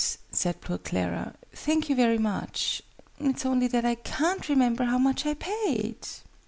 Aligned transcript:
said 0.31 0.59
poor 0.61 0.79
Clara. 0.79 1.35
"Thank 1.53 1.87
you 1.87 1.93
very 1.95 2.17
much. 2.17 2.81
It's 3.19 3.45
only 3.45 3.67
that 3.67 3.85
I 3.85 3.93
can't 3.93 4.49
remember 4.49 4.85
how 4.85 4.97
much 4.97 5.27
I 5.27 5.35
paid!" 5.35 5.99